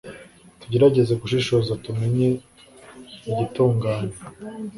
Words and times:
tugerageze 0.59 1.13
gushishoza 1.21 1.71
tumenye 1.83 2.27
igitunganye 3.29 4.15